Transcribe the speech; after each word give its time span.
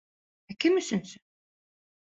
Ә 0.53 0.55
кем 0.65 0.81
өсөнсө? 0.83 1.23